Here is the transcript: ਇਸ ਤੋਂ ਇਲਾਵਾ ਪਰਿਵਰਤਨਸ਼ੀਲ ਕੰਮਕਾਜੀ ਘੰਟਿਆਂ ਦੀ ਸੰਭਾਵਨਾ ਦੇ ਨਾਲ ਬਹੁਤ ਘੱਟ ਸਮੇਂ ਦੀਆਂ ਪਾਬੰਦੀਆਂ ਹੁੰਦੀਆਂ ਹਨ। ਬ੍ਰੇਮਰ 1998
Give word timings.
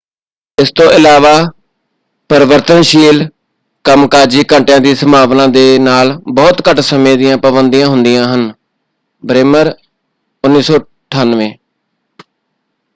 ਇਸ 0.57 0.71
ਤੋਂ 0.71 0.85
ਇਲਾਵਾ 0.91 1.31
ਪਰਿਵਰਤਨਸ਼ੀਲ 2.29 3.19
ਕੰਮਕਾਜੀ 3.85 4.43
ਘੰਟਿਆਂ 4.53 4.79
ਦੀ 4.79 4.93
ਸੰਭਾਵਨਾ 4.95 5.45
ਦੇ 5.49 5.65
ਨਾਲ 5.79 6.11
ਬਹੁਤ 6.31 6.67
ਘੱਟ 6.69 6.79
ਸਮੇਂ 6.89 7.15
ਦੀਆਂ 7.17 7.37
ਪਾਬੰਦੀਆਂ 7.37 7.87
ਹੁੰਦੀਆਂ 7.87 8.25
ਹਨ। 8.27 8.51
ਬ੍ਰੇਮਰ 9.23 9.73
1998 10.43 11.33